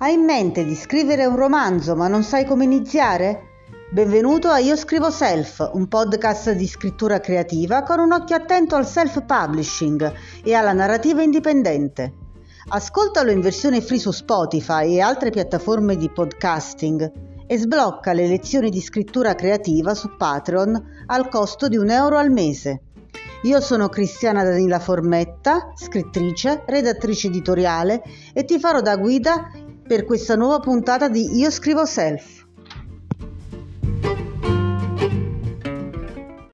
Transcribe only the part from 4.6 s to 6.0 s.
Scrivo Self, un